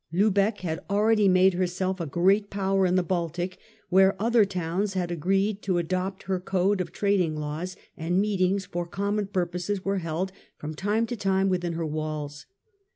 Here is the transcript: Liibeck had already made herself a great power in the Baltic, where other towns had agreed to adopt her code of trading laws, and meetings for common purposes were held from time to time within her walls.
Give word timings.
Liibeck 0.11 0.61
had 0.61 0.83
already 0.89 1.27
made 1.27 1.53
herself 1.53 1.99
a 1.99 2.07
great 2.07 2.49
power 2.49 2.87
in 2.87 2.95
the 2.95 3.03
Baltic, 3.03 3.59
where 3.89 4.19
other 4.19 4.45
towns 4.45 4.95
had 4.95 5.11
agreed 5.11 5.61
to 5.61 5.77
adopt 5.77 6.23
her 6.23 6.39
code 6.39 6.81
of 6.81 6.91
trading 6.91 7.35
laws, 7.37 7.75
and 7.95 8.19
meetings 8.19 8.65
for 8.65 8.87
common 8.87 9.27
purposes 9.27 9.85
were 9.85 9.99
held 9.99 10.31
from 10.57 10.73
time 10.73 11.05
to 11.05 11.15
time 11.15 11.49
within 11.49 11.73
her 11.73 11.85
walls. 11.85 12.47